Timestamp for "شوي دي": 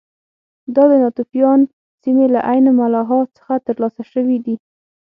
4.11-4.55